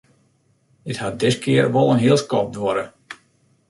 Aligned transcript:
It 0.89 0.99
hat 1.01 1.15
diskear 1.21 1.67
wol 1.73 1.91
in 1.93 2.03
heel 2.03 2.19
skoft 2.23 2.51
duorre. 2.55 2.85